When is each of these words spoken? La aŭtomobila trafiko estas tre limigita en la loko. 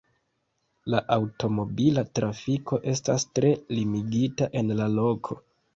La 0.93 1.01
aŭtomobila 1.15 2.05
trafiko 2.21 2.81
estas 2.95 3.29
tre 3.37 3.53
limigita 3.81 4.51
en 4.63 4.79
la 4.83 4.95
loko. 5.01 5.45